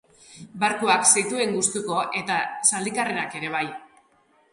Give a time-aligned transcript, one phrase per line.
[0.61, 2.39] Barkuak zituen gustuko eta
[2.71, 3.63] zaldi karrerak ere bai.